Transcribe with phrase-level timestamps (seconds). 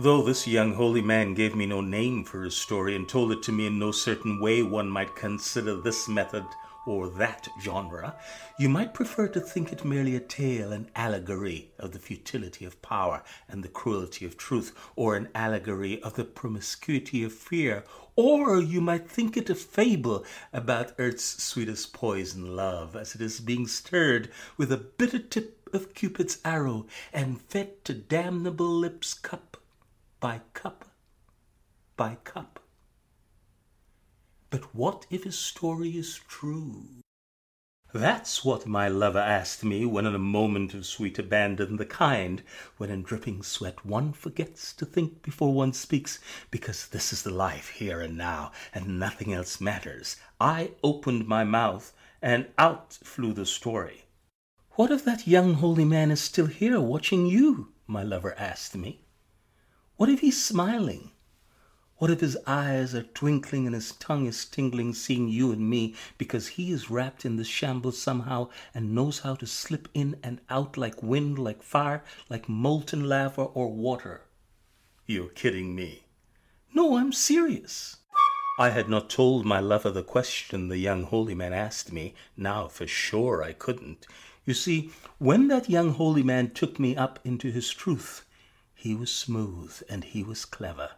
[0.00, 3.42] Though this young holy man gave me no name for his story and told it
[3.42, 6.44] to me in no certain way one might consider this method
[6.86, 8.14] or that genre,
[8.60, 12.80] you might prefer to think it merely a tale, an allegory of the futility of
[12.80, 17.82] power and the cruelty of truth, or an allegory of the promiscuity of fear,
[18.14, 23.40] or you might think it a fable about earth's sweetest poison, love, as it is
[23.40, 29.57] being stirred with a bitter tip of Cupid's arrow and fed to damnable lips cup
[30.20, 30.84] by cup
[31.98, 32.60] by cup.
[34.50, 37.02] But what if his story is true?
[37.92, 42.42] That's what my lover asked me when in a moment of sweet abandon, the kind
[42.76, 47.30] when in dripping sweat one forgets to think before one speaks, because this is the
[47.30, 50.16] life here and now, and nothing else matters.
[50.40, 51.92] I opened my mouth,
[52.22, 54.04] and out flew the story.
[54.72, 57.72] What if that young holy man is still here watching you?
[57.86, 59.07] my lover asked me.
[59.98, 61.10] What if he's smiling?
[61.96, 65.96] What if his eyes are twinkling and his tongue is tingling seeing you and me
[66.18, 70.40] because he is wrapped in this shambles somehow and knows how to slip in and
[70.48, 74.20] out like wind, like fire, like molten lava or water?
[75.04, 76.04] You're kidding me.
[76.72, 77.96] No, I'm serious.
[78.56, 82.14] I had not told my lover the question the young holy man asked me.
[82.36, 84.06] Now, for sure, I couldn't.
[84.46, 88.24] You see, when that young holy man took me up into his truth,
[88.80, 90.90] he was smooth and he was clever.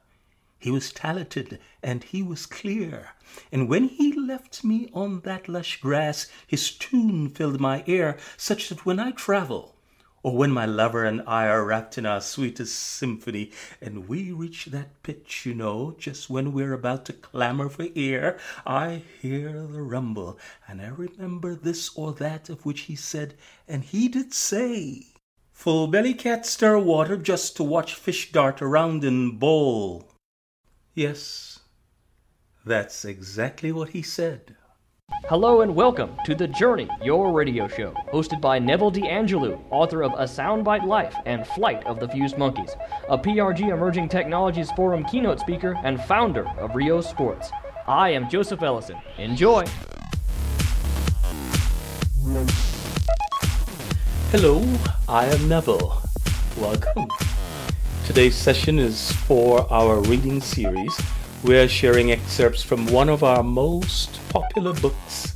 [0.58, 3.12] He was talented and he was clear.
[3.50, 8.68] And when he left me on that lush grass, his tune filled my ear, such
[8.68, 9.76] that when I travel,
[10.22, 14.66] or when my lover and I are wrapped in our sweetest symphony, and we reach
[14.66, 19.80] that pitch, you know, just when we're about to clamor for air, I hear the
[19.80, 23.32] rumble, and I remember this or that of which he said,
[23.66, 25.06] and he did say.
[25.60, 30.10] Full belly cat stir water just to watch fish dart around in bowl.
[30.94, 31.58] Yes,
[32.64, 34.56] that's exactly what he said.
[35.28, 40.12] Hello and welcome to The Journey, your radio show, hosted by Neville DeAngelou, author of
[40.12, 42.74] A Soundbite Life and Flight of the Fused Monkeys,
[43.10, 47.50] a PRG Emerging Technologies Forum keynote speaker and founder of Rio Sports.
[47.86, 48.96] I am Joseph Ellison.
[49.18, 49.66] Enjoy!
[54.32, 54.62] Hello,
[55.08, 56.00] I am Neville.
[56.56, 57.08] Welcome.
[58.06, 61.00] Today's session is for our reading series.
[61.42, 65.34] We're sharing excerpts from one of our most popular books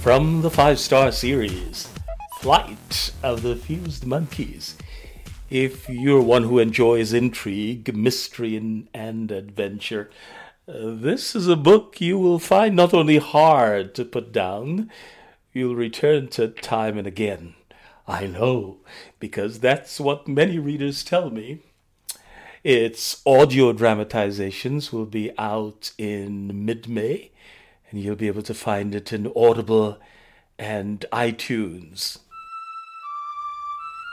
[0.00, 1.90] from the five star series,
[2.40, 4.74] Flight of the Fused Monkeys.
[5.48, 10.10] If you're one who enjoys intrigue, mystery, and, and adventure,
[10.66, 14.90] uh, this is a book you will find not only hard to put down,
[15.52, 17.54] you'll return to time and again.
[18.08, 18.78] I know,
[19.20, 21.58] because that's what many readers tell me.
[22.64, 27.30] Its audio dramatizations will be out in mid May,
[27.90, 29.98] and you'll be able to find it in Audible
[30.58, 32.18] and iTunes.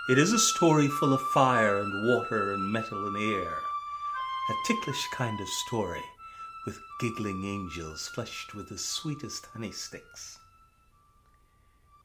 [0.09, 5.07] It is a story full of fire and water and metal and air, a ticklish
[5.13, 6.03] kind of story
[6.65, 10.34] with giggling angels fleshed with the sweetest honey sticks.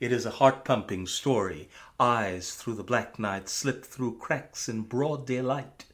[0.01, 1.69] It is a heart pumping story.
[2.01, 5.85] Eyes through the black night slip through cracks in broad daylight.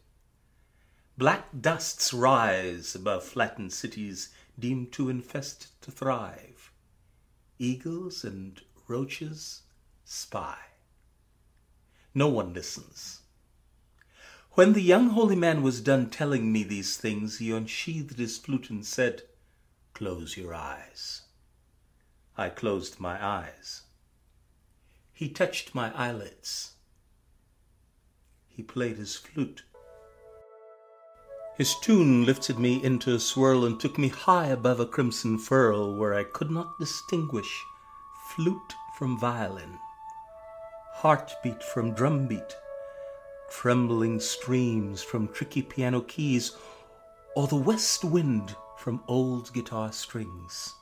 [1.19, 6.71] Black dusts rise above flattened cities deemed too infested to thrive.
[7.59, 9.63] Eagles and roaches
[10.05, 10.57] spy.
[12.15, 13.23] No one listens.
[14.53, 18.71] When the young holy man was done telling me these things, he unsheathed his flute
[18.71, 19.23] and said,
[19.95, 21.23] Close your eyes.
[22.37, 23.83] I closed my eyes.
[25.17, 26.75] He touched my eyelids.
[28.49, 29.65] He played his flute.
[31.57, 35.97] His tune lifted me into a swirl and took me high above a crimson furl
[35.97, 37.49] where I could not distinguish
[38.29, 39.79] flute from violin,
[40.97, 42.55] heartbeat from drumbeat,
[43.51, 46.53] trembling streams from tricky piano keys,
[47.35, 50.75] or the west wind from old guitar strings.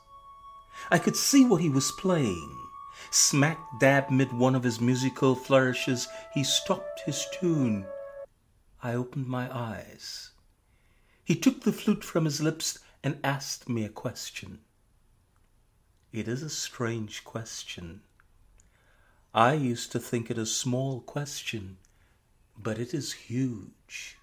[0.91, 2.64] I could see what he was playing
[3.11, 7.85] Smack dab mid one of his musical flourishes, he stopped his tune.
[8.81, 10.31] I opened my eyes.
[11.23, 14.59] He took the flute from his lips and asked me a question.
[16.11, 18.01] It is a strange question.
[19.33, 21.77] I used to think it a small question,
[22.57, 24.17] but it is huge.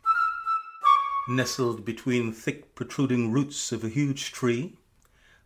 [1.28, 4.78] Nestled between thick protruding roots of a huge tree,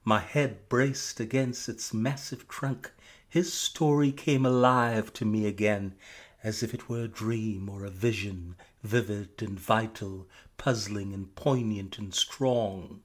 [0.05, 2.93] my head braced against its massive trunk,
[3.29, 5.95] his story came alive to me again,
[6.43, 10.29] as if it were a dream or a vision, vivid and vital,
[10.59, 13.03] puzzling and poignant and strong.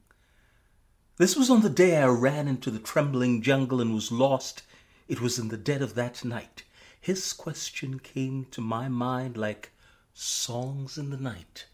[1.16, 4.62] This was on the day I ran into the trembling jungle and was lost.
[5.08, 6.64] It was in the dead of that night.
[7.00, 9.72] His question came to my mind like
[10.14, 11.66] songs in the night.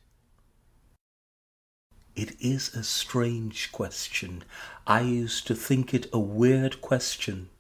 [2.17, 4.43] It is a strange question.
[4.87, 7.51] I used to think it a weird question.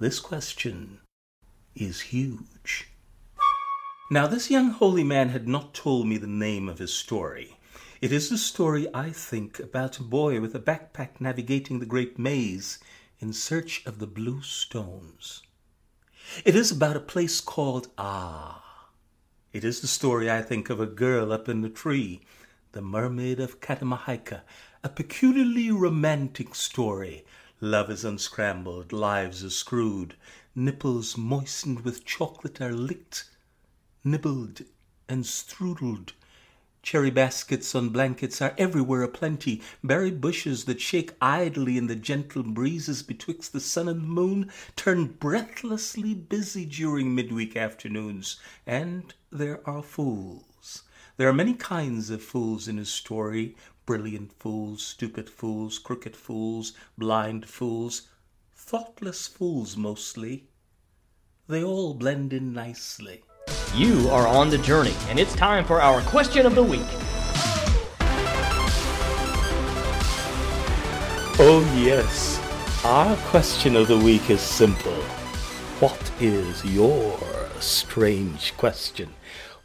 [0.00, 1.00] This question
[1.74, 2.86] is huge.
[4.12, 7.58] Now, this young holy man had not told me the name of his story.
[8.00, 12.16] It is the story, I think, about a boy with a backpack navigating the great
[12.16, 12.78] maze
[13.18, 15.42] in search of the blue stones.
[16.44, 18.90] It is about a place called Ah.
[19.52, 22.20] It is the story, I think, of a girl up in the tree
[22.70, 24.42] the Mermaid of Catamahica,
[24.84, 27.24] a peculiarly romantic story.
[27.60, 30.14] Love is unscrambled, lives are screwed,
[30.54, 33.24] nipples moistened with chocolate are licked,
[34.04, 34.62] nibbled,
[35.08, 36.12] and strudelled.
[36.82, 39.60] Cherry baskets on blankets are everywhere aplenty.
[39.82, 44.52] Berry bushes that shake idly in the gentle breezes betwixt the sun and the moon
[44.76, 48.38] turn breathlessly busy during midweek afternoons.
[48.66, 50.48] And there are fools
[51.18, 53.56] there are many kinds of fools in his story
[53.88, 58.02] brilliant fools, stupid fools, crooked fools, blind fools,
[58.54, 60.46] thoughtless fools mostly.
[61.48, 63.22] They all blend in nicely.
[63.74, 66.82] You are on the journey, and it's time for our question of the week.
[71.40, 72.38] Oh, yes.
[72.84, 75.00] Our question of the week is simple.
[75.80, 77.18] What is your
[77.58, 79.14] strange question?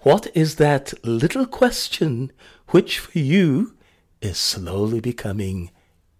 [0.03, 2.31] What is that little question
[2.69, 3.75] which for you
[4.23, 5.69] is slowly becoming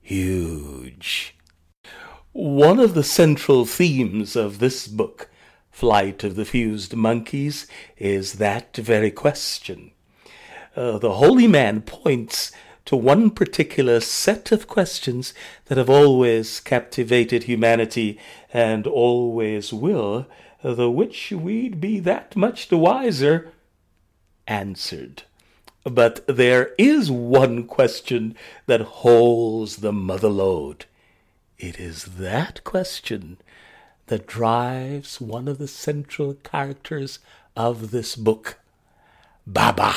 [0.02, 1.36] huge?
[2.34, 5.30] One of the central themes of this book,
[5.72, 7.66] Flight of the Fused Monkeys,
[7.98, 9.92] is that very question.
[10.76, 12.52] Uh, the holy man points
[12.86, 15.34] to one particular set of questions
[15.66, 18.20] that have always captivated humanity
[18.52, 20.28] and always will,
[20.62, 23.54] the which we'd be that much the wiser
[24.46, 25.24] answered.
[25.84, 28.36] But there is one question
[28.68, 30.86] that holds the mother load.
[31.58, 33.38] It is that question
[34.08, 37.20] that drives one of the central characters
[37.56, 38.60] of this book,
[39.46, 39.94] Baba.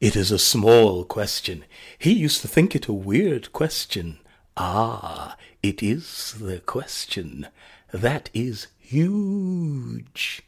[0.00, 1.64] It is a small question.
[1.98, 4.18] He used to think it a weird question.
[4.56, 7.46] Ah, it is the question
[7.92, 10.42] that is huge.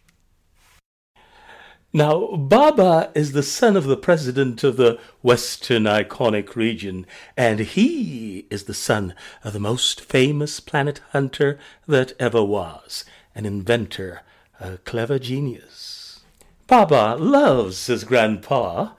[1.97, 7.07] Now, Baba is the son of the president of the Western Iconic region,
[7.37, 9.15] and he is the son
[9.45, 11.57] of the most famous planet hunter
[11.87, 14.23] that ever was, an inventor,
[14.59, 16.19] a clever genius.
[16.67, 18.95] Baba loves his grandpa,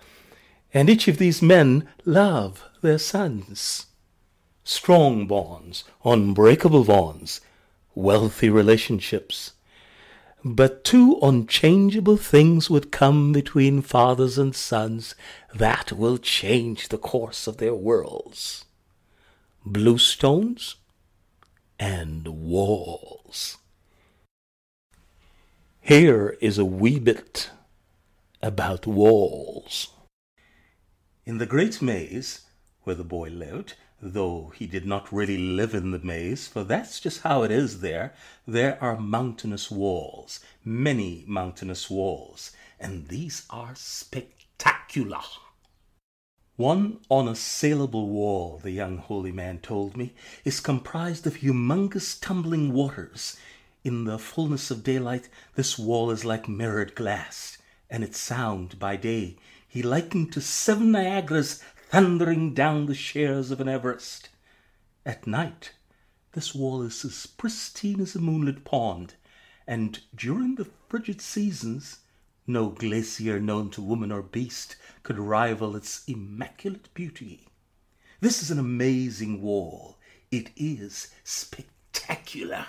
[0.73, 3.87] and each of these men love their sons.
[4.63, 7.41] Strong bonds, unbreakable bonds,
[7.93, 9.51] wealthy relationships,
[10.47, 15.15] but two unchangeable things would come between fathers and sons
[15.55, 18.65] that will change the course of their worlds
[19.65, 20.75] bluestones
[21.79, 23.57] and walls.
[25.81, 27.49] Here is a wee bit
[28.43, 29.89] about walls.
[31.25, 32.41] In the great maze
[32.83, 33.73] where the boy lived,
[34.13, 37.79] though he did not really live in the maze, for that's just how it is
[37.79, 38.13] there.
[38.47, 45.21] There are mountainous walls, many mountainous walls, and these are spectacular.
[46.55, 53.35] One unassailable wall, the young holy man told me, is comprised of humongous tumbling waters.
[53.83, 57.57] In the fullness of daylight, this wall is like mirrored glass,
[57.89, 59.37] and its sound by day
[59.75, 61.61] he likened to seven Niagaras
[61.95, 64.27] thundering down the shares of an Everest.
[65.05, 65.71] At night,
[66.33, 69.13] this wall is as pristine as a moonlit pond,
[69.65, 71.99] and during the frigid seasons,
[72.45, 77.47] no glacier known to woman or beast could rival its immaculate beauty.
[78.19, 79.97] This is an amazing wall.
[80.31, 82.65] It is spectacular.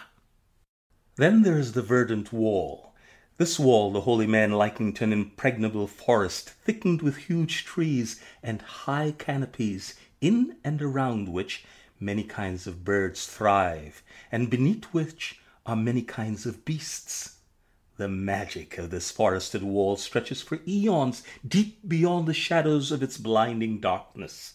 [1.16, 2.94] Then there is the verdant wall,
[3.38, 8.62] this wall the holy man likened to an impregnable forest, thickened with huge trees and
[8.62, 11.64] high canopies, in and around which
[12.00, 14.02] many kinds of birds thrive,
[14.32, 17.36] and beneath which are many kinds of beasts.
[17.98, 23.18] The magic of this forested wall stretches for eons deep beyond the shadows of its
[23.18, 24.54] blinding darkness.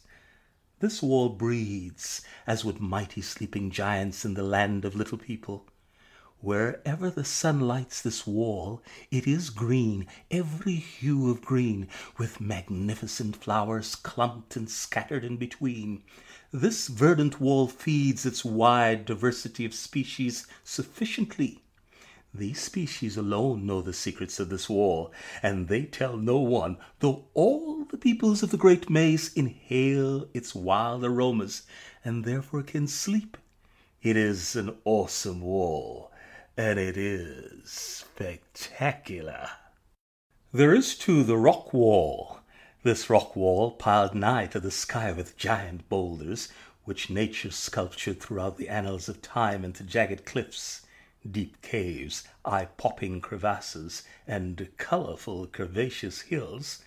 [0.79, 5.67] This wall breathes as would mighty sleeping giants in the land of little people.
[6.43, 8.81] Wherever the sun lights this wall,
[9.11, 16.01] it is green, every hue of green, with magnificent flowers clumped and scattered in between.
[16.51, 21.59] This verdant wall feeds its wide diversity of species sufficiently.
[22.33, 25.11] These species alone know the secrets of this wall,
[25.43, 30.55] and they tell no one, though all the peoples of the great maze inhale its
[30.55, 31.61] wild aromas,
[32.03, 33.37] and therefore can sleep.
[34.01, 36.10] It is an awesome wall,
[36.61, 39.49] and it is spectacular.
[40.53, 42.41] There is too the rock wall.
[42.83, 46.49] This rock wall, piled nigh to the sky with giant boulders,
[46.83, 50.83] which nature sculptured throughout the annals of time into jagged cliffs
[51.29, 56.83] deep caves, eye-popping crevasses, and colorful curvaceous hills,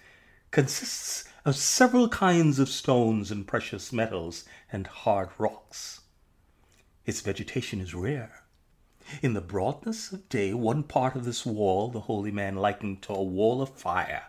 [0.53, 6.03] consists of several kinds of stones and precious metals and hard rocks.
[7.07, 8.44] Its vegetation is rare.
[9.23, 13.13] In the broadness of day, one part of this wall the holy man likened to
[13.13, 14.25] a wall of fire.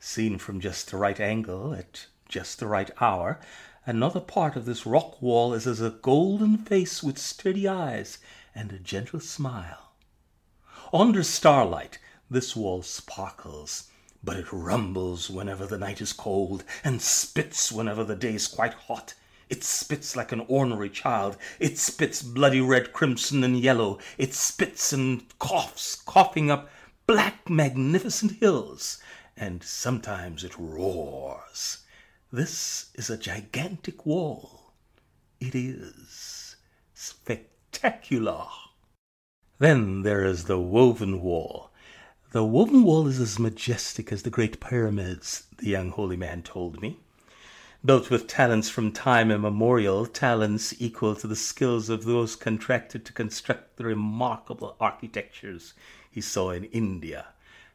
[0.00, 3.40] Seen from just the right angle, at just the right hour,
[3.86, 8.18] another part of this rock wall is as a golden face with steady eyes
[8.54, 9.92] and a gentle smile.
[10.92, 11.98] Under starlight,
[12.28, 13.90] this wall sparkles,
[14.22, 18.74] but it rumbles whenever the night is cold, and spits whenever the day is quite
[18.74, 19.14] hot.
[19.48, 21.36] It spits like an ornery child.
[21.58, 23.98] It spits bloody red, crimson, and yellow.
[24.16, 26.68] It spits and coughs, coughing up
[27.06, 28.98] black, magnificent hills.
[29.36, 31.84] And sometimes it roars.
[32.32, 34.72] This is a gigantic wall.
[35.40, 36.56] It is
[36.94, 38.46] spectacular.
[39.58, 41.70] Then there is the woven wall.
[42.32, 46.80] The woven wall is as majestic as the great pyramids, the young holy man told
[46.82, 46.98] me.
[47.84, 53.12] Built with talents from time immemorial, talents equal to the skills of those contracted to
[53.12, 55.74] construct the remarkable architectures
[56.10, 57.26] he saw in India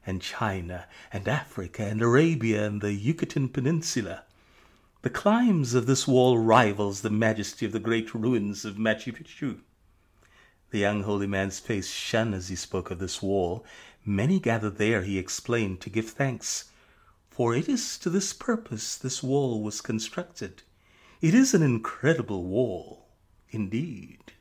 [0.07, 4.23] and China and Africa and Arabia and the Yucatan Peninsula.
[5.03, 9.59] The climbs of this wall rivals the majesty of the great ruins of Machu Picchu.
[10.71, 13.63] The young holy man's face shone as he spoke of this wall.
[14.03, 16.68] Many gathered there, he explained, to give thanks.
[17.39, 20.63] For it is to this purpose this wall was constructed.
[21.21, 23.07] It is an incredible wall.
[23.49, 24.33] Indeed,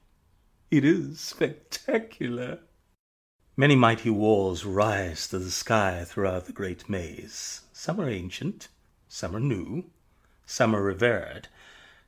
[0.69, 2.59] it is spectacular.
[3.57, 7.61] Many mighty walls rise to the sky throughout the great maze.
[7.73, 8.67] Some are ancient,
[9.07, 9.85] some are new,
[10.45, 11.47] some are revered,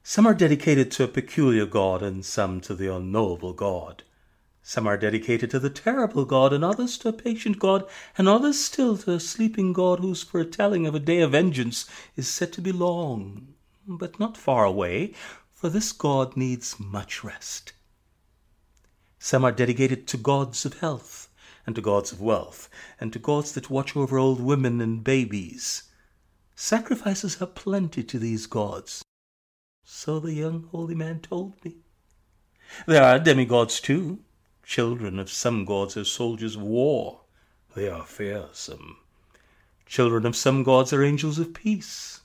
[0.02, 4.02] some are dedicated to a peculiar god, and some to the unknowable God.
[4.70, 8.56] Some are dedicated to the terrible God, and others to a patient God, and others
[8.56, 12.60] still to a sleeping God whose foretelling of a day of vengeance is said to
[12.60, 15.12] be long, but not far away,
[15.50, 17.72] for this God needs much rest.
[19.18, 21.28] Some are dedicated to gods of health,
[21.66, 22.68] and to gods of wealth,
[23.00, 25.90] and to gods that watch over old women and babies.
[26.54, 29.02] Sacrifices are plenty to these gods.
[29.82, 31.78] So the young holy man told me.
[32.86, 34.20] There are demigods too,
[34.70, 37.22] Children of some gods are soldiers of war.
[37.74, 38.98] They are fearsome.
[39.84, 42.20] Children of some gods are angels of peace.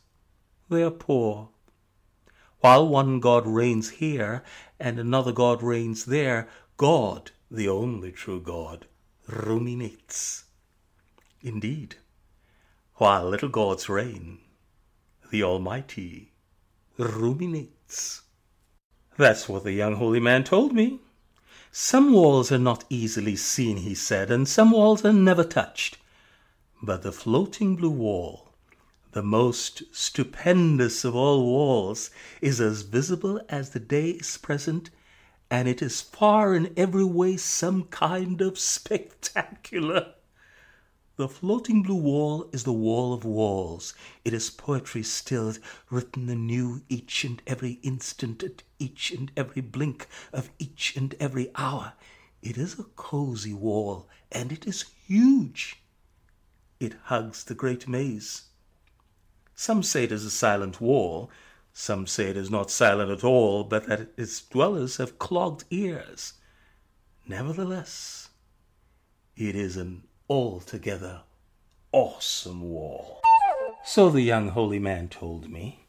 [0.70, 1.50] They are poor.
[2.60, 4.44] While one god reigns here
[4.80, 6.48] and another god reigns there,
[6.78, 8.86] God, the only true God,
[9.28, 10.44] ruminates.
[11.42, 11.96] Indeed,
[12.98, 14.38] while little gods reign,
[15.32, 16.32] the Almighty
[17.00, 18.22] ruminates.
[19.18, 21.00] That's what the young holy man told me.
[21.78, 25.98] Some walls are not easily seen, he said, and some walls are never touched.
[26.82, 28.54] But the floating blue wall,
[29.12, 34.90] the most stupendous of all walls, is as visible as the day is present,
[35.52, 40.15] and it is far in every way some kind of spectacular.
[41.18, 43.94] The floating blue wall is the wall of walls.
[44.26, 45.54] It is poetry still,
[45.90, 51.52] written anew each and every instant, at each and every blink of each and every
[51.56, 51.94] hour.
[52.42, 55.82] It is a cozy wall, and it is huge.
[56.82, 58.50] It hugs the great maze.
[59.56, 61.32] Some say it is a silent wall.
[61.72, 66.34] Some say it is not silent at all, but that its dwellers have clogged ears.
[67.26, 68.30] Nevertheless,
[69.38, 71.22] it is an altogether
[71.92, 73.22] awesome wall.
[73.86, 75.86] So the young holy man told me.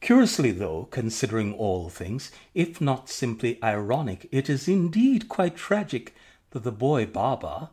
[0.00, 6.14] Curiously, though, considering all things, if not simply ironic, it is indeed quite tragic
[6.50, 7.70] that the boy Baba,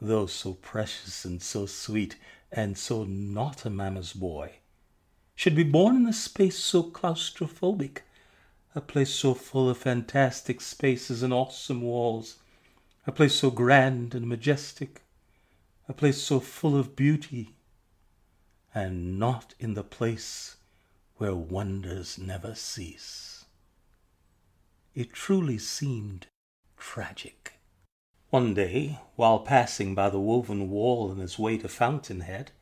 [0.00, 2.16] though so precious and so sweet
[2.52, 4.52] and so not a mamma's boy,
[5.34, 7.98] should be born in a space so claustrophobic,
[8.74, 12.36] a place so full of fantastic spaces and awesome walls,
[13.06, 15.02] a place so grand and majestic,
[15.90, 17.56] a place so full of beauty,
[18.72, 20.54] and not in the place
[21.16, 23.44] where wonders never cease.
[24.94, 26.28] It truly seemed
[26.76, 27.54] tragic.
[28.30, 32.52] One day, while passing by the woven wall on his way to Fountainhead,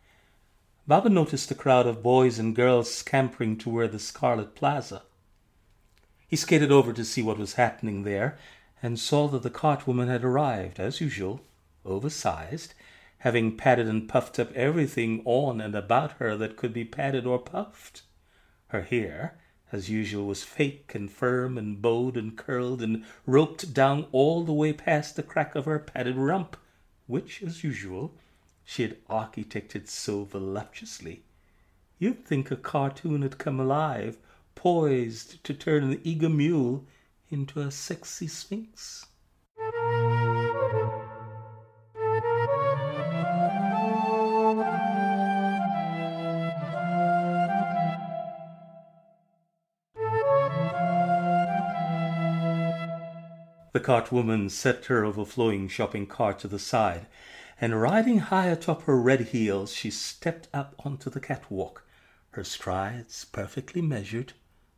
[0.86, 5.02] Baba noticed a crowd of boys and girls scampering toward the Scarlet Plaza.
[6.26, 8.38] He skated over to see what was happening there
[8.82, 11.42] and saw that the cartwoman had arrived, as usual,
[11.84, 12.72] oversized,
[13.18, 17.38] having padded and puffed up everything on and about her that could be padded or
[17.38, 18.02] puffed.
[18.68, 19.38] Her hair,
[19.72, 24.52] as usual, was fake and firm and bowed and curled and roped down all the
[24.52, 26.56] way past the crack of her padded rump,
[27.06, 28.14] which, as usual,
[28.64, 31.22] she had architected so voluptuously.
[31.98, 34.18] You'd think a cartoon had come alive,
[34.54, 36.86] poised to turn an eager mule
[37.30, 39.06] into a sexy sphinx.
[53.78, 57.06] The cart woman set her overflowing shopping cart to the side,
[57.60, 61.84] and riding high atop her red heels, she stepped up onto the catwalk,
[62.30, 64.32] her strides perfectly measured,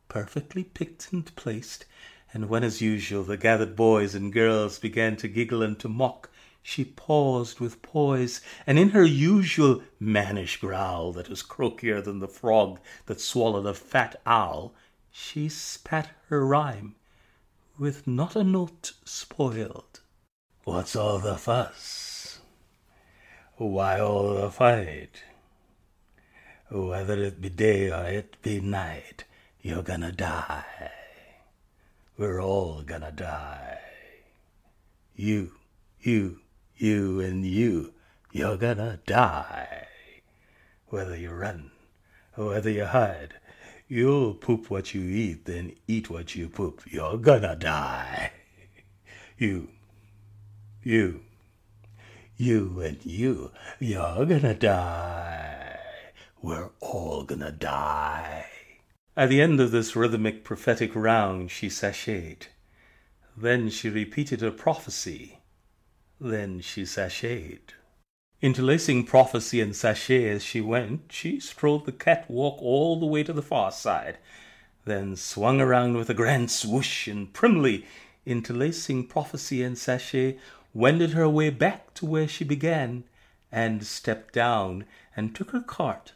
[0.07, 1.85] perfectly picked and placed,
[2.31, 6.29] and when as usual the gathered boys and girls began to giggle and to mock,
[6.61, 12.27] she paused with poise, and in her usual mannish growl that was croakier than the
[12.27, 14.75] frog that swallowed a fat owl,
[15.09, 16.93] she spat her rhyme,
[17.81, 20.01] with not a note spoiled.
[20.65, 22.39] What's all the fuss?
[23.57, 25.23] Why all the fight?
[26.69, 29.23] Whether it be day or it be night,
[29.63, 30.91] you're gonna die.
[32.19, 33.79] We're all gonna die.
[35.15, 35.53] You,
[35.99, 36.41] you,
[36.75, 37.95] you, and you,
[38.31, 39.87] you're gonna die.
[40.89, 41.71] Whether you run
[42.35, 43.33] whether you hide,
[43.91, 46.81] you'll poop what you eat, then eat what you poop.
[46.89, 48.31] You're gonna die.
[49.37, 49.69] You,
[50.83, 51.21] you,
[52.37, 55.79] you, and you, you're gonna die.
[56.43, 58.45] We're all gonna die.
[59.17, 62.49] At the end of this rhythmic prophetic round, she sashayed.
[63.35, 65.39] Then she repeated her prophecy.
[66.19, 67.73] Then she sashayed.
[68.41, 73.33] Interlacing prophecy and sashay as she went, she strolled the catwalk all the way to
[73.33, 74.17] the far side,
[74.83, 77.85] then swung around with a grand swoosh and primly,
[78.25, 80.39] interlacing prophecy and sashay,
[80.73, 83.03] wended her way back to where she began,
[83.51, 86.13] and stepped down and took her cart.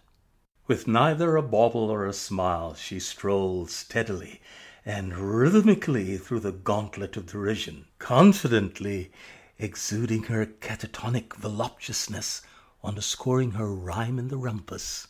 [0.66, 4.42] With neither a bauble or a smile, she strolled steadily
[4.84, 9.12] and rhythmically through the gauntlet of derision, confidently
[9.58, 12.42] exuding her catatonic voluptuousness,
[12.84, 15.08] underscoring her rhyme in the rumpus.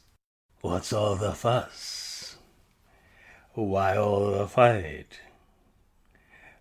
[0.62, 2.38] What's all the fuss?
[3.54, 5.20] Why all the fight?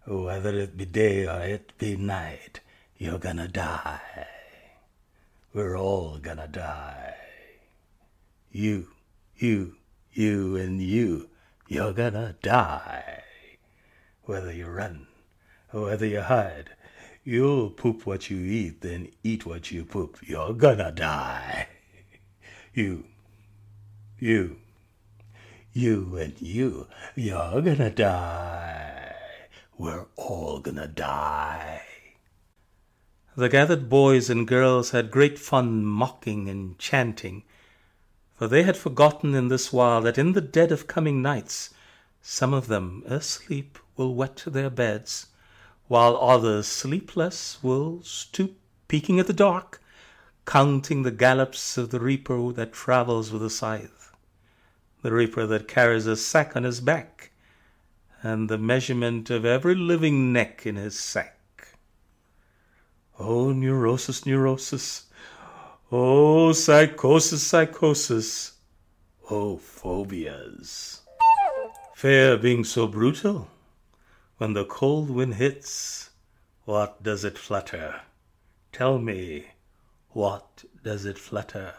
[0.06, 2.60] Whether it be day or it be night,
[2.98, 4.28] you're gonna die.
[5.52, 7.14] We're all gonna die.
[8.50, 8.88] You,
[9.36, 9.76] you,
[10.12, 11.30] you, and you,
[11.68, 13.22] you're gonna die.
[14.24, 15.06] Whether you run
[15.74, 16.70] whether you hide,
[17.24, 20.18] you'll poop what you eat, then eat what you poop.
[20.22, 21.68] You're gonna die.
[22.76, 23.04] You,
[24.18, 24.56] you,
[25.72, 29.14] you, and you, you're gonna die.
[29.78, 31.82] We're all gonna die.
[33.36, 37.44] The gathered boys and girls had great fun mocking and chanting
[38.34, 41.72] for they had forgotten in this while that in the dead of coming nights
[42.20, 45.26] some of them asleep will wet their beds,
[45.88, 49.80] while others sleepless will stoop peeking at the dark,
[50.46, 54.12] counting the gallops of the reaper that travels with a scythe,
[55.02, 57.30] the reaper that carries a sack on his back,
[58.22, 61.38] and the measurement of every living neck in his sack.
[63.18, 65.04] Oh, neurosis, neurosis!
[65.92, 68.52] Oh, psychosis, psychosis.
[69.30, 71.02] Oh, phobias.
[71.94, 73.48] Fair being so brutal.
[74.38, 76.10] When the cold wind hits,
[76.64, 78.02] what does it flutter?
[78.72, 79.46] Tell me,
[80.10, 81.74] what does it flutter?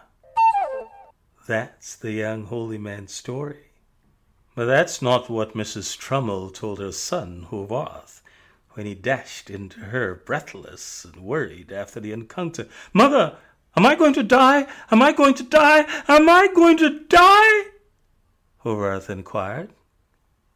[1.48, 3.72] That's the young holy man's story.
[4.56, 5.98] But that's not what Mrs.
[5.98, 8.22] Trummell told her son, Hovarth,
[8.72, 12.68] when he dashed into her breathless and worried after the encounter.
[12.94, 13.38] Mother,
[13.78, 14.68] Am I going to die?
[14.89, 15.86] Am I going to die?
[16.08, 17.63] Am I going to die?
[18.63, 19.74] Hovarth inquired.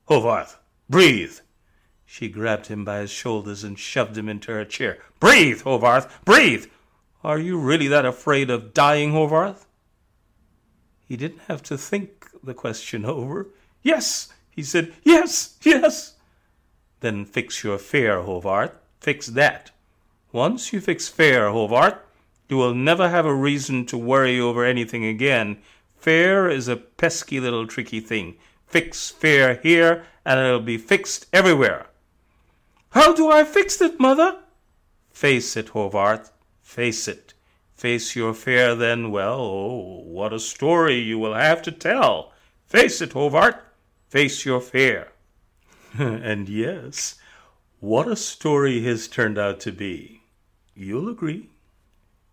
[0.08, 0.56] Hovarth,
[0.90, 1.40] breathe,
[2.12, 4.98] She grabbed him by his shoulders and shoved him into her chair.
[5.19, 6.65] Breathe, Hovarth, breathe!
[7.24, 9.67] Are you really that afraid of dying, Hovarth?
[11.08, 13.50] He didn't have to think the question over.
[13.84, 16.15] Yes, he said, yes, yes.
[17.00, 18.74] Then fix your fear, Hovarth.
[19.00, 19.69] Fix that.
[20.32, 22.00] Once you fix fear, Hovarth,
[22.50, 25.60] you will never have a reason to worry over anything again.
[25.95, 28.36] Fear is a pesky little tricky thing.
[28.65, 31.86] Fix fear here, and it'll be fixed everywhere.
[32.91, 34.39] How do I fix it, mother?
[35.12, 36.32] Face it, Hovarth.
[36.62, 37.34] Face it.
[37.75, 39.12] Face your fear, then.
[39.12, 42.34] Well, oh, what a story you will have to tell.
[42.65, 43.60] Face it, Hovarth.
[44.08, 45.10] Face your fear.
[45.97, 47.15] and yes,
[47.80, 50.21] what a story his turned out to be.
[50.75, 51.49] You'll agree.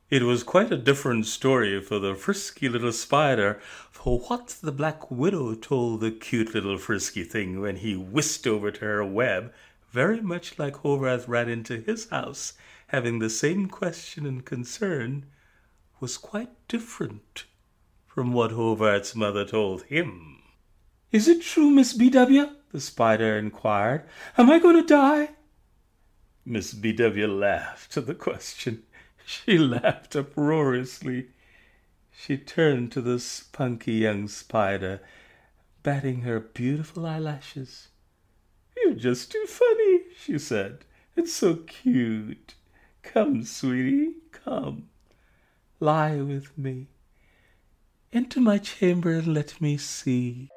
[0.09, 5.11] It was quite a different story for the frisky little spider for what the Black
[5.11, 9.53] Widow told the cute little frisky thing when he whisked over to her web
[9.91, 12.55] very much like Hovarth ran into his house,
[12.89, 15.27] having the same question and concern,
[16.01, 17.45] was quite different
[18.07, 20.43] from what Hovarth's mother told him.
[21.13, 22.51] Is it true, Miss B.W.?
[22.73, 24.03] the spider inquired.
[24.37, 25.31] Am I going to die?
[26.45, 27.27] Miss B.W.
[27.27, 28.83] laughed at the question.
[29.25, 31.29] She laughed uproariously.
[32.13, 35.01] She turned to the spunky young spider,
[35.83, 37.89] batting her beautiful eyelashes.
[38.77, 40.85] You're just too funny, she said.
[41.17, 42.55] It's so cute.
[43.03, 44.89] Come, sweetie, come.
[45.81, 46.89] Lie with me.
[48.13, 50.51] Into my chamber and let me see.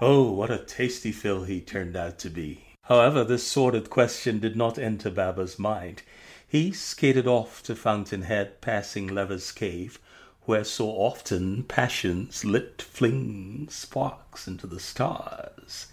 [0.00, 2.64] Oh, what a tasty fill he turned out to be.
[2.82, 6.02] However, this sordid question did not enter Baba's mind.
[6.46, 9.98] He skated off to Fountainhead, passing Lever's Cave,
[10.42, 15.86] where so often passions lit fling sparks into the stars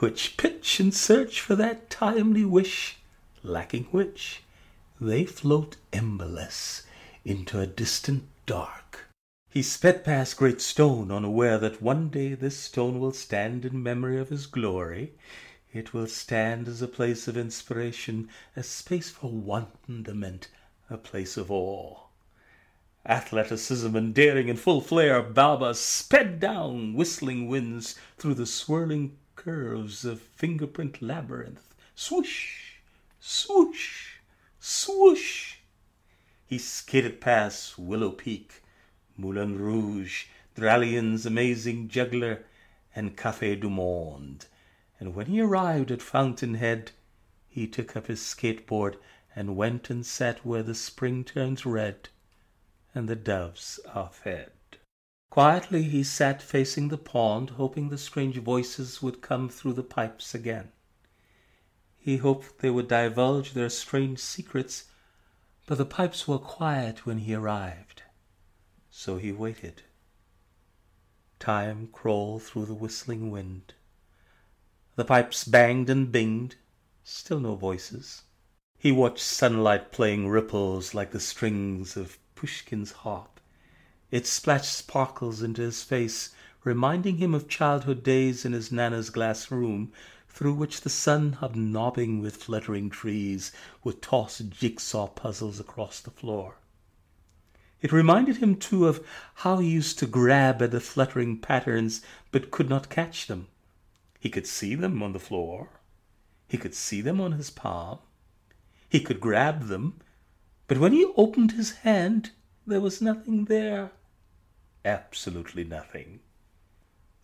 [0.00, 2.96] which pitch and search for that timely wish,
[3.42, 4.42] lacking which
[4.98, 6.82] they float emberless
[7.24, 9.06] into a distant dark.
[9.50, 14.18] He sped past Great Stone, unaware that one day this stone will stand in memory
[14.18, 15.12] of his glory.
[15.72, 20.48] It will stand as a place of inspiration, a space for wonderment,
[20.88, 21.98] a place of awe.
[23.04, 30.04] Athleticism and daring in full flare, Baba sped down whistling winds through the swirling curves
[30.04, 31.74] of fingerprint labyrinth.
[31.94, 32.74] Swoosh,
[33.18, 34.18] swoosh,
[34.58, 35.54] swoosh.
[36.44, 38.62] He skated past Willow Peak,
[39.16, 42.44] Moulin Rouge, Dralien's amazing juggler,
[42.94, 44.44] and Café du Monde.
[44.98, 46.90] And when he arrived at Fountainhead,
[47.48, 48.96] he took up his skateboard
[49.34, 52.10] and went and sat where the spring turns red
[52.94, 54.52] and the doves are fed.
[55.30, 60.34] Quietly he sat facing the pond, hoping the strange voices would come through the pipes
[60.34, 60.72] again.
[61.98, 64.86] He hoped they would divulge their strange secrets,
[65.66, 68.02] but the pipes were quiet when he arrived.
[68.90, 69.82] So he waited.
[71.38, 73.74] Time crawled through the whistling wind.
[74.96, 76.54] The pipes banged and binged,
[77.04, 78.22] still no voices.
[78.76, 83.39] He watched sunlight playing ripples like the strings of Pushkin's harp.
[84.12, 86.30] It splashed sparkles into his face,
[86.64, 89.92] reminding him of childhood days in his Nana's glass room,
[90.28, 93.52] through which the sun, hobnobbing with fluttering trees,
[93.84, 96.56] would toss jigsaw puzzles across the floor.
[97.82, 102.50] It reminded him, too, of how he used to grab at the fluttering patterns but
[102.50, 103.46] could not catch them.
[104.18, 105.68] He could see them on the floor.
[106.48, 108.00] He could see them on his palm.
[108.88, 110.00] He could grab them,
[110.66, 112.32] but when he opened his hand,
[112.66, 113.92] there was nothing there
[114.84, 116.20] absolutely nothing.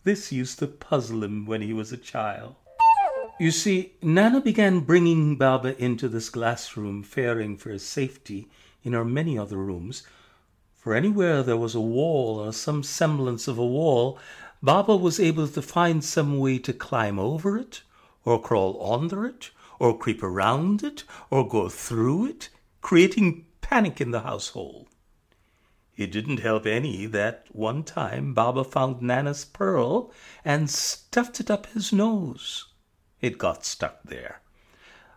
[0.03, 2.55] This used to puzzle him when he was a child.
[3.39, 8.49] You see, Nana began bringing Baba into this glass room, fearing for his safety
[8.83, 10.03] in her many other rooms,
[10.73, 14.17] for anywhere there was a wall or some semblance of a wall,
[14.63, 17.81] Baba was able to find some way to climb over it,
[18.23, 22.49] or crawl under it, or creep around it, or go through it,
[22.81, 24.87] creating panic in the household.
[25.97, 30.13] It didn't help any that one time Baba found Nana's pearl
[30.45, 32.67] and stuffed it up his nose.
[33.19, 34.41] It got stuck there.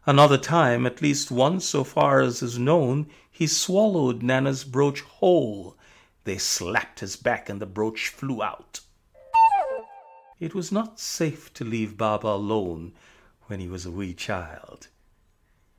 [0.07, 5.77] Another time, at least once so far as is known, he swallowed Nana's brooch whole.
[6.25, 8.81] They slapped his back and the brooch flew out.
[10.39, 12.95] It was not safe to leave Baba alone
[13.49, 14.89] when he was a wee child.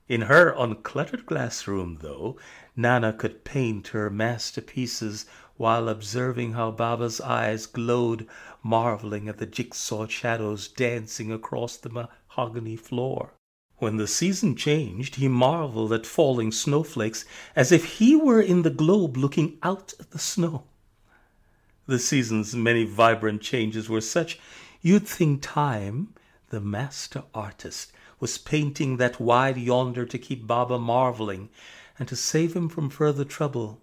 [0.08, 2.38] In her uncluttered glass room, though,
[2.76, 5.26] Nana could paint her masterpieces
[5.58, 8.28] while observing how Baba's eyes glowed,
[8.64, 13.34] marveling at the jigsaw shadows dancing across the mahogany floor.
[13.78, 18.70] When the season changed, he marveled at falling snowflakes as if he were in the
[18.70, 20.64] globe looking out at the snow.
[21.88, 24.40] The season's many vibrant changes were such
[24.82, 26.14] you'd think Time,
[26.50, 31.50] the master artist, was painting that wide yonder to keep Baba marveling
[32.02, 33.80] and to save him from further trouble.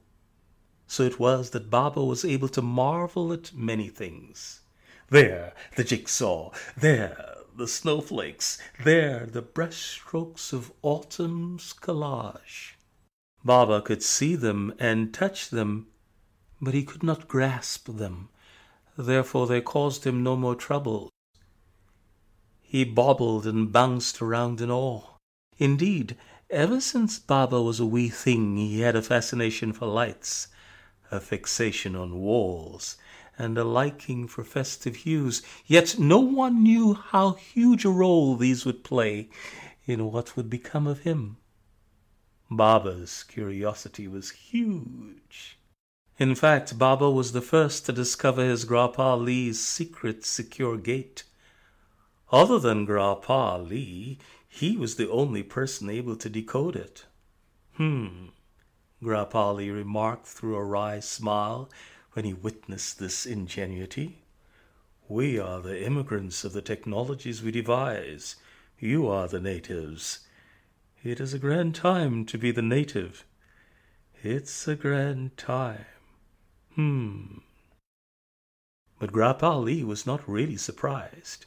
[0.89, 4.63] So it was that Baba was able to marvel at many things.
[5.09, 6.51] There, the jigsaw.
[6.77, 12.75] There, the snowflakes, there the brushstrokes of autumn's collage.
[13.45, 15.87] Baba could see them and touch them,
[16.61, 18.31] but he could not grasp them,
[18.97, 21.09] therefore they caused him no more trouble.
[22.63, 25.05] He bobbled and bounced around in awe.
[25.59, 26.17] Indeed,
[26.51, 30.49] ever since Baba was a wee thing, he had a fascination for lights,
[31.11, 32.97] a fixation on walls,
[33.39, 38.65] and a liking for festive hues, yet no one knew how huge a role these
[38.65, 39.29] would play
[39.87, 41.37] in what would become of him.
[42.51, 45.59] Baba's curiosity was huge.
[46.19, 51.25] In fact, Baba was the first to discover his Grandpa Lee's secret secure gate.
[52.33, 57.05] Other than Grandpa Lee, he was the only person able to decode it.
[57.75, 58.29] Hmm,
[59.03, 61.71] Grandpa Lee remarked through a wry smile
[62.13, 64.25] when he witnessed this ingenuity.
[65.09, 68.37] We are the immigrants of the technologies we devise.
[68.79, 70.21] You are the natives.
[71.05, 73.25] It is a grand time to be the native.
[74.23, 75.87] It's a grand time.
[76.75, 77.39] Hmm.
[78.99, 81.47] But Grandpa Lee was not really surprised.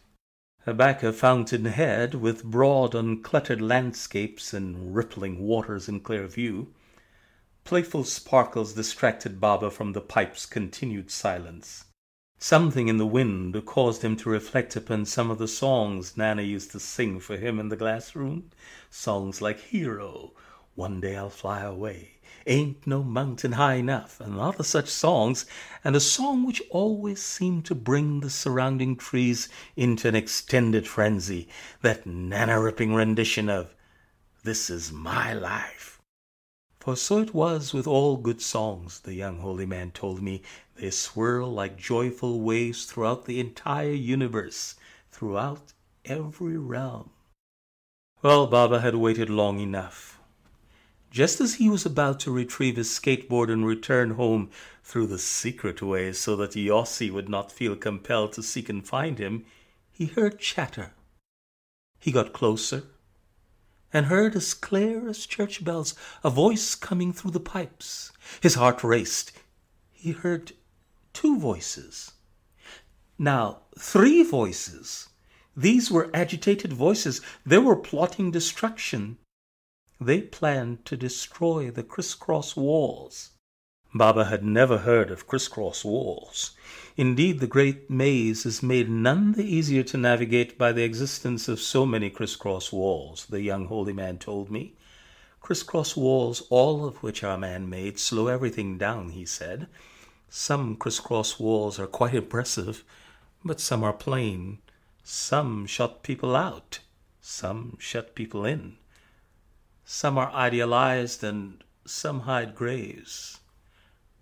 [0.64, 6.72] Back a Fountain Head, with broad uncluttered landscapes and rippling waters in clear view,
[7.64, 11.86] Playful sparkles distracted Baba from the pipe's continued silence.
[12.38, 16.72] Something in the wind caused him to reflect upon some of the songs Nana used
[16.72, 18.52] to sing for him in the glass room.
[18.92, 20.34] Songs like Hero,
[20.76, 25.46] One Day I'll Fly Away, Ain't No Mountain High Enough, and other such songs,
[25.84, 31.48] and a song which always seemed to bring the surrounding trees into an extended frenzy,
[31.82, 33.76] that Nana ripping rendition of
[34.44, 36.02] This Is My Life.
[36.80, 40.42] For so it was with all good songs, the young holy man told me.
[40.76, 44.74] They swirl like joyful waves throughout the entire universe,
[45.12, 45.74] throughout
[46.06, 47.12] every realm.
[48.24, 50.20] Well, Baba had waited long enough.
[51.12, 54.50] Just as he was about to retrieve his skateboard and return home
[54.82, 59.20] through the secret way so that Yossi would not feel compelled to seek and find
[59.20, 59.46] him,
[59.92, 60.94] he heard chatter.
[62.00, 62.84] He got closer
[63.92, 68.14] and heard as clear as church bells a voice coming through the pipes.
[68.40, 69.34] His heart raced.
[69.92, 70.54] He heard
[71.12, 72.14] two voices.
[73.20, 75.10] Now, three voices.
[75.58, 77.20] These were agitated voices.
[77.46, 79.18] They were plotting destruction.
[80.04, 83.34] They planned to destroy the crisscross walls.
[83.94, 86.56] Baba had never heard of crisscross walls.
[86.98, 91.62] Indeed, the great maze is made none the easier to navigate by the existence of
[91.62, 94.74] so many crisscross walls, the young holy man told me.
[95.40, 99.68] Crisscross walls, all of which are man made, slow everything down, he said.
[100.30, 102.84] Some crisscross walls are quite impressive,
[103.46, 104.58] but some are plain.
[105.04, 106.80] Some shut people out,
[107.20, 108.78] some shut people in.
[109.86, 113.40] Some are idealized, and some hide graves.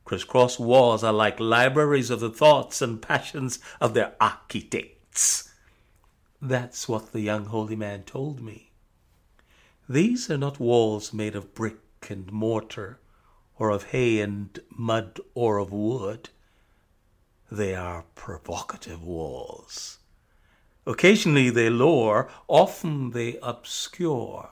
[0.05, 5.53] Crisscross walls are like libraries of the thoughts and passions of their architects.
[6.41, 8.71] That's what the young holy man told me.
[9.87, 11.77] These are not walls made of brick
[12.09, 12.99] and mortar,
[13.57, 16.29] or of hay and mud, or of wood.
[17.51, 19.99] They are provocative walls.
[20.87, 24.49] Occasionally they lure, often they obscure.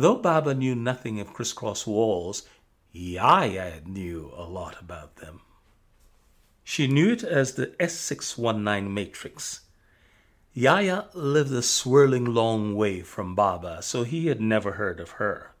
[0.00, 2.48] Though Baba knew nothing of crisscross walls,
[2.90, 5.42] Yaya knew a lot about them.
[6.64, 9.60] She knew it as the S619 matrix.
[10.54, 15.52] Yaya lived a swirling long way from Baba, so he had never heard of her.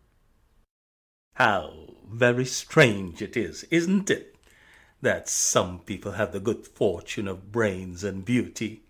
[1.34, 4.36] How very strange it is, isn't it,
[5.02, 8.84] that some people have the good fortune of brains and beauty,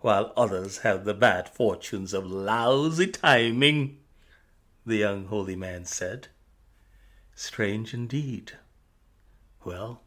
[0.00, 4.00] while others have the bad fortunes of lousy timing,
[4.86, 6.28] the young holy man said.
[7.34, 8.52] Strange indeed.
[9.64, 10.02] Well,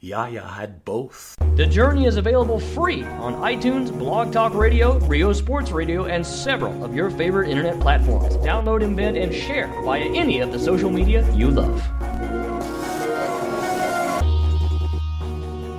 [0.00, 1.36] Yaya had both.
[1.54, 6.82] The Journey is available free on iTunes, Blog Talk Radio, Rio Sports Radio, and several
[6.82, 8.36] of your favorite internet platforms.
[8.38, 11.82] Download, embed, and share via any of the social media you love.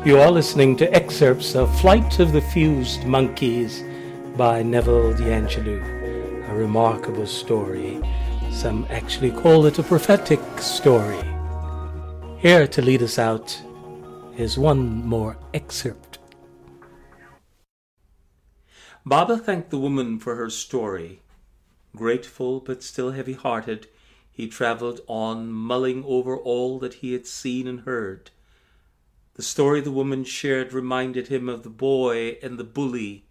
[0.06, 3.84] You are listening to excerpts of Flight of the Fused Monkeys
[4.36, 6.07] by Neville DeAngelou.
[6.56, 8.02] Remarkable story.
[8.52, 11.24] Some actually call it a prophetic story.
[12.38, 13.62] Here to lead us out
[14.38, 16.20] is one more excerpt.
[19.06, 21.22] Baba thanked the woman for her story.
[21.96, 23.88] Grateful but still heavy hearted,
[24.30, 28.32] he travelled on, mulling over all that he had seen and heard.
[29.34, 33.26] The story the woman shared reminded him of the boy and the bully,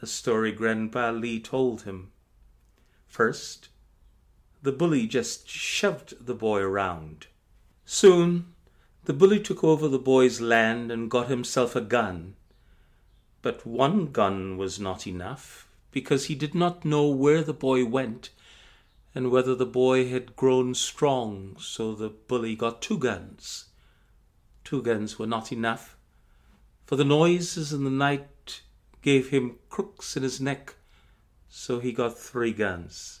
[0.00, 2.11] a story Grandpa Lee told him.
[3.12, 3.68] First,
[4.62, 7.26] the bully just shoved the boy around.
[7.84, 8.54] Soon,
[9.04, 12.36] the bully took over the boy's land and got himself a gun.
[13.42, 18.30] But one gun was not enough, because he did not know where the boy went
[19.14, 23.66] and whether the boy had grown strong, so the bully got two guns.
[24.64, 25.98] Two guns were not enough,
[26.86, 28.62] for the noises in the night
[29.02, 30.76] gave him crooks in his neck,
[31.54, 33.20] so he got three guns.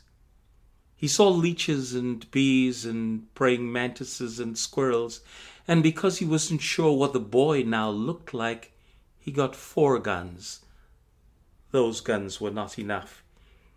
[0.96, 5.20] He saw leeches and bees and praying mantises and squirrels,
[5.68, 8.72] and because he wasn't sure what the boy now looked like,
[9.18, 10.64] he got four guns.
[11.72, 13.22] Those guns were not enough.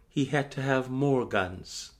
[0.08, 1.92] He had to have more guns.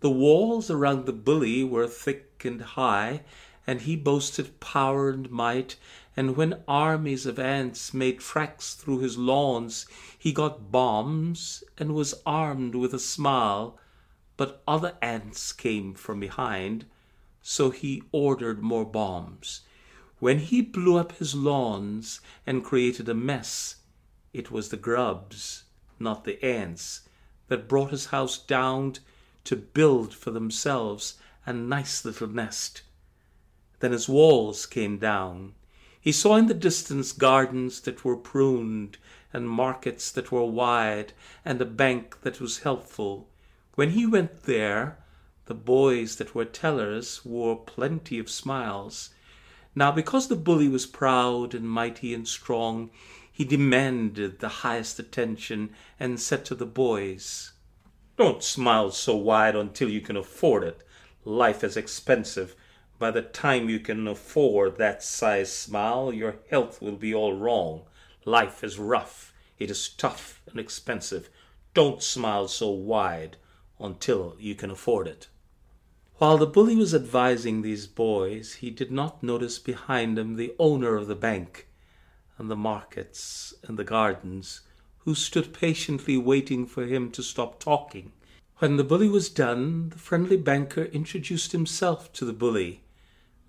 [0.00, 3.22] The walls around the bully were thick and high,
[3.66, 5.76] and he boasted power and might,
[6.16, 9.86] and when armies of ants made tracks through his lawns,
[10.18, 13.78] he got bombs and was armed with a smile,
[14.36, 16.84] but other ants came from behind,
[17.40, 19.62] so he ordered more bombs.
[20.18, 23.76] When he blew up his lawns and created a mess,
[24.32, 25.64] it was the grubs,
[25.98, 27.08] not the ants,
[27.48, 28.94] that brought his house down
[29.44, 32.82] to build for themselves a nice little nest.
[33.80, 35.54] Then his walls came down.
[36.02, 38.98] He saw in the distance gardens that were pruned,
[39.32, 41.12] and markets that were wide,
[41.44, 43.28] and a bank that was helpful.
[43.76, 44.98] When he went there,
[45.46, 49.10] the boys that were tellers wore plenty of smiles.
[49.76, 52.90] Now, because the bully was proud and mighty and strong,
[53.30, 57.52] he demanded the highest attention and said to the boys,
[58.16, 60.82] don't smile so wide until you can afford it.
[61.24, 62.56] Life is expensive.
[63.02, 67.82] By the time you can afford that size smile, your health will be all wrong.
[68.24, 69.34] Life is rough.
[69.58, 71.28] It is tough and expensive.
[71.74, 73.38] Don't smile so wide
[73.80, 75.26] until you can afford it.
[76.18, 80.94] While the bully was advising these boys, he did not notice behind him the owner
[80.94, 81.66] of the bank
[82.38, 84.60] and the markets and the gardens
[84.98, 88.12] who stood patiently waiting for him to stop talking.
[88.58, 92.81] When the bully was done, the friendly banker introduced himself to the bully,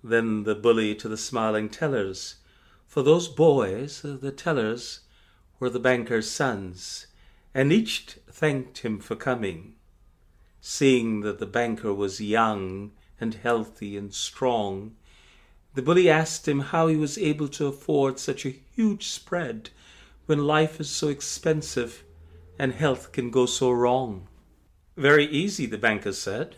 [0.04, 2.36] then the bully to the smiling tellers.
[2.86, 5.00] For those boys, uh, the tellers,
[5.58, 7.06] were the banker's sons,
[7.54, 9.76] and each thanked him for coming.
[10.60, 14.94] Seeing that the banker was young and healthy and strong,
[15.74, 19.70] the bully asked him how he was able to afford such a huge spread
[20.26, 22.04] when life is so expensive
[22.58, 24.28] and health can go so wrong?
[24.96, 26.56] Very easy, the banker said.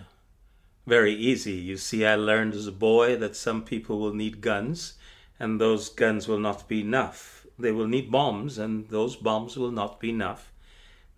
[0.86, 1.54] Very easy.
[1.54, 4.94] You see, I learned as a boy that some people will need guns,
[5.40, 7.44] and those guns will not be enough.
[7.58, 10.52] They will need bombs, and those bombs will not be enough.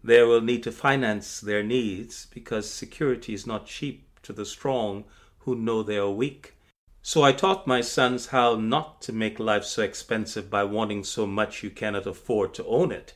[0.02, 5.04] They will need to finance their needs because security is not cheap to the strong
[5.40, 6.54] who know they are weak.
[7.02, 11.26] So I taught my sons how not to make life so expensive by wanting so
[11.26, 13.12] much you cannot afford to own it.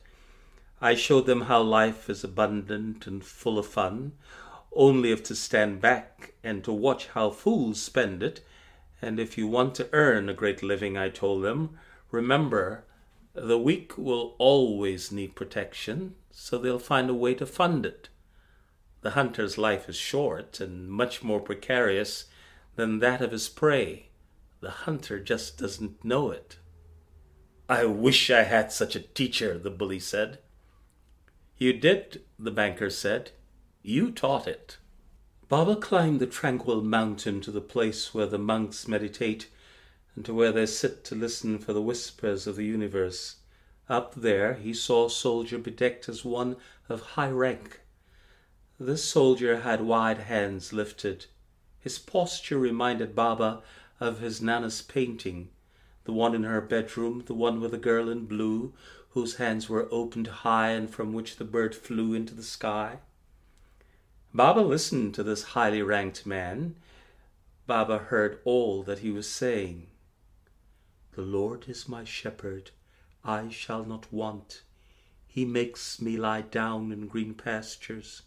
[0.83, 4.13] I showed them how life is abundant and full of fun,
[4.75, 8.41] only if to stand back and to watch how fools spend it.
[9.01, 11.79] And if you want to earn a great living, I told them,
[12.11, 12.85] remember,
[13.35, 18.09] the weak will always need protection, so they'll find a way to fund it.
[19.01, 22.27] The hunter's life is short and much more precarious
[22.77, 24.11] than that of his prey.
[24.61, 26.59] The hunter just doesn't know it.
[27.69, 30.39] I wish I had such a teacher, the bully said.
[31.59, 33.33] You did, the banker said.
[33.83, 34.79] You taught it.
[35.49, 39.49] Baba climbed the tranquil mountain to the place where the monks meditate
[40.15, 43.37] and to where they sit to listen for the whispers of the universe.
[43.89, 46.57] Up there he saw a soldier bedecked as one
[46.89, 47.81] of high rank.
[48.79, 51.27] This soldier had wide hands lifted
[51.83, 53.61] his posture reminded Baba
[53.99, 55.49] of his Nana's painting,
[56.05, 58.73] the one in her bedroom, the one with the girl in blue,
[59.11, 63.01] whose hands were opened high and from which the bird flew into the sky.
[64.35, 66.77] Baba listened to this highly ranked man.
[67.67, 69.89] Baba heard all that he was saying.
[71.13, 72.71] The Lord is my shepherd,
[73.23, 74.63] I shall not want.
[75.27, 78.23] He makes me lie down in green pastures.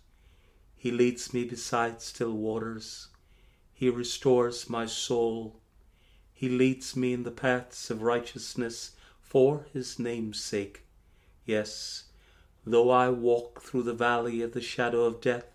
[0.75, 3.07] He leads me beside still waters.
[3.73, 5.59] He restores my soul.
[6.33, 10.83] He leads me in the paths of righteousness for his name's sake.
[11.45, 12.03] Yes,
[12.63, 15.54] though I walk through the valley of the shadow of death,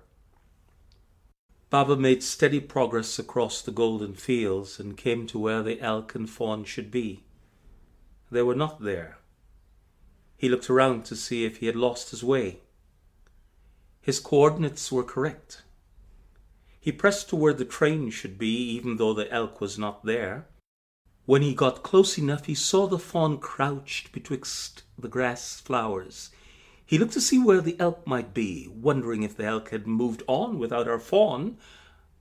[1.71, 6.29] Baba made steady progress across the golden fields and came to where the elk and
[6.29, 7.23] fawn should be.
[8.29, 9.19] They were not there.
[10.35, 12.59] He looked around to see if he had lost his way.
[14.01, 15.63] His coordinates were correct.
[16.77, 20.47] He pressed to where the train should be, even though the elk was not there.
[21.25, 26.31] When he got close enough, he saw the fawn crouched betwixt the grass flowers.
[26.91, 30.23] He looked to see where the elk might be, wondering if the elk had moved
[30.27, 31.55] on without our fawn,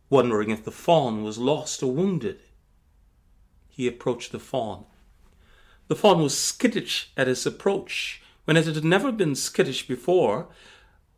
[0.08, 2.38] wondering if the fawn was lost or wounded.
[3.68, 4.84] He approached the fawn.
[5.88, 10.46] The fawn was skittish at his approach, when it had never been skittish before.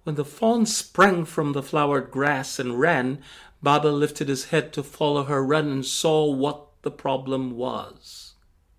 [0.05, 3.23] When the fawn sprang from the flowered grass and ran,
[3.63, 8.33] Baba lifted his head to follow her run and saw what the problem was.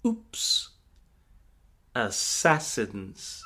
[0.04, 0.70] Oops!
[1.94, 3.44] Assassins.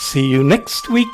[0.00, 1.08] See you next week.